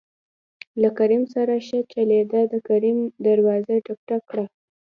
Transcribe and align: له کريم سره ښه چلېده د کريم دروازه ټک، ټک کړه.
له 0.81 0.89
کريم 0.97 1.23
سره 1.33 1.53
ښه 1.67 1.79
چلېده 1.93 2.41
د 2.53 2.55
کريم 2.67 2.99
دروازه 3.25 3.75
ټک، 3.85 3.99
ټک 4.07 4.21
کړه. 4.29 4.45